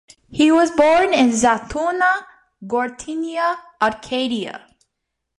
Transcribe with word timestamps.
He 0.31 0.51
was 0.51 0.71
born 0.71 1.13
in 1.13 1.29
Zatouna, 1.29 2.25
Gortynia, 2.65 3.57
Arcadia. 3.79 4.65